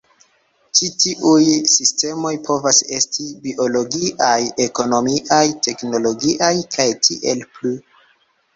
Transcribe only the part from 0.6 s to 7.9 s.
Ĉi tiuj sistemoj povas esti biologiaj, ekonomiaj, teknologiaj, kaj tiel plu.